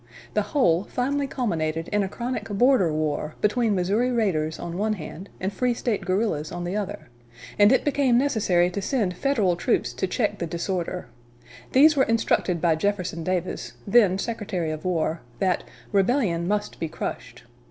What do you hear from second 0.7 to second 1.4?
finally